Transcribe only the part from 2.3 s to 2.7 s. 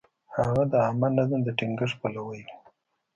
و.